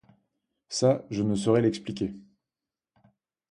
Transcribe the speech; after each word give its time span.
Ça, 0.67 1.05
je 1.11 1.21
ne 1.21 1.35
saurais 1.35 1.61
l'expliquer. 1.61 2.11